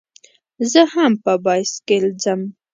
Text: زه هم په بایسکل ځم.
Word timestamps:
زه 0.71 0.81
هم 0.93 1.11
په 1.23 1.33
بایسکل 1.45 2.03
ځم. 2.23 2.41